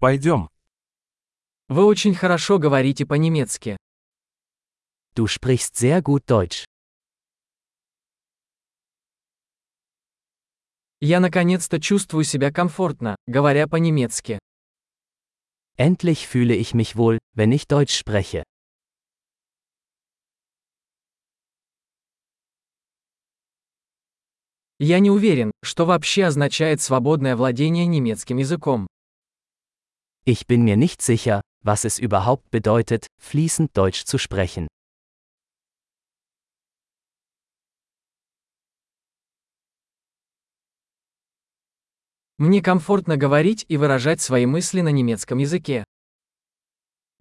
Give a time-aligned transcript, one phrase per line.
[0.00, 0.48] Пойдем.
[1.68, 3.76] Вы очень хорошо говорите по-немецки.
[5.16, 6.64] Du sprichst sehr gut Deutsch.
[11.00, 14.38] Я наконец-то чувствую себя комфортно, говоря по-немецки.
[15.76, 18.44] Endlich fühle ich mich wohl, wenn ich Deutsch spreche.
[24.78, 28.86] Я не уверен, что вообще означает свободное владение немецким языком.
[30.27, 34.67] Ich bin mir nicht sicher, was es überhaupt bedeutet, fließend Deutsch zu sprechen.
[42.37, 45.83] Мне комфортно говорить и выражать свои мысли на немецком языке.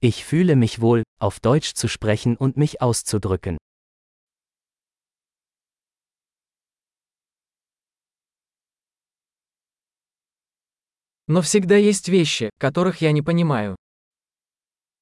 [0.01, 3.59] Ich fühle mich wohl, auf Deutsch zu sprechen und mich auszudrücken.
[11.28, 13.76] Но всегда есть вещи, которых я не понимаю.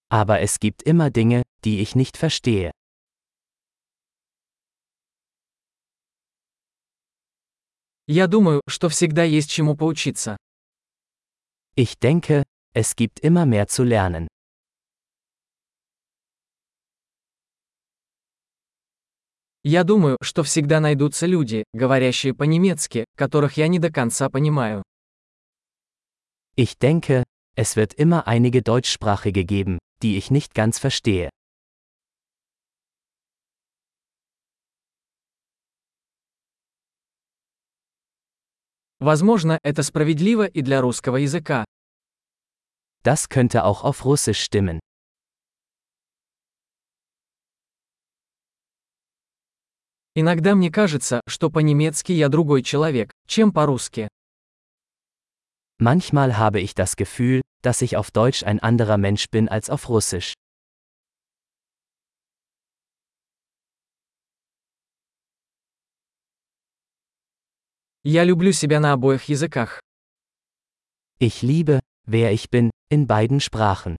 [0.10, 2.72] Aber es gibt immer Dinge, die ich nicht verstehe.
[8.08, 10.38] Я думаю, что всегда есть чему поучиться.
[11.76, 14.28] Ich denke, es gibt immer mehr zu lernen.
[19.64, 24.84] Я думаю, что всегда найдутся люди, говорящие по-немецки, которых я не до конца понимаю.
[26.57, 27.25] Ich denke,
[27.57, 31.31] es wird immer einige Deutschsprachige geben, die ich nicht ganz verstehe.
[38.99, 41.65] Возможно, это справедливо и для русского языка.
[43.03, 44.79] Das könnte auch auf Russisch stimmen.
[50.15, 54.09] Иногда мне кажется, что по-немецки я другой человек, чем по-русски.
[55.79, 59.89] Manchmal habe ich das Gefühl, dass ich auf Deutsch ein anderer Mensch bin als auf
[59.89, 60.35] Russisch.
[68.03, 69.81] Я люблю себя на обоих языках.
[71.19, 73.97] Ich liebe, wer ich bin, in beiden Sprachen.